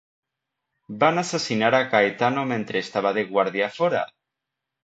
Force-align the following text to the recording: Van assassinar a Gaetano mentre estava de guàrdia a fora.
Van 1.03 1.21
assassinar 1.23 1.69
a 1.79 1.83
Gaetano 1.91 2.47
mentre 2.53 2.83
estava 2.87 3.15
de 3.19 3.25
guàrdia 3.33 3.69
a 3.71 3.73
fora. 3.79 4.03